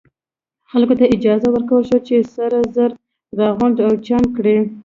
خلکو 0.71 0.93
ته 0.99 1.05
اجازه 1.15 1.47
ورکړل 1.51 1.83
شوه 1.89 1.99
چې 2.07 2.15
سره 2.35 2.57
زر 2.75 2.91
راغونډ 3.39 3.75
او 3.87 3.93
چاڼ 4.07 4.23
کړي. 4.37 4.57